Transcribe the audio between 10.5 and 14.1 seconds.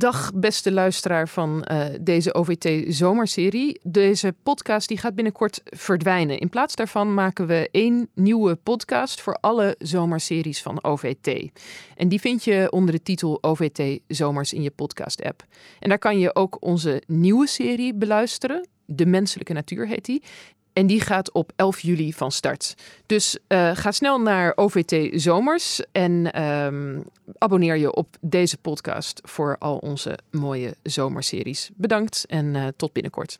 van OVT. En die vind je onder de titel OVT